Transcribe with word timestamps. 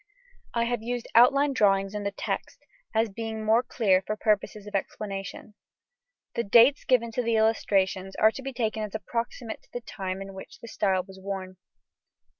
I 0.55 0.63
have 0.65 0.81
used 0.81 1.07
outline 1.13 1.53
drawings 1.53 1.93
in 1.93 2.01
the 2.01 2.09
text, 2.11 2.65
as 2.95 3.11
being 3.11 3.45
more 3.45 3.61
clear 3.61 4.01
for 4.01 4.15
purposes 4.15 4.65
of 4.65 4.73
explanation. 4.73 5.53
The 6.33 6.43
dates 6.43 6.85
given 6.85 7.11
to 7.11 7.21
the 7.21 7.35
illustrations 7.35 8.15
are 8.15 8.31
to 8.31 8.41
be 8.41 8.51
taken 8.51 8.81
as 8.81 8.95
approximate 8.95 9.61
to 9.61 9.69
the 9.71 9.81
time 9.81 10.19
in 10.19 10.33
which 10.33 10.57
the 10.59 10.67
style 10.67 11.03
was 11.03 11.19
worn. 11.21 11.57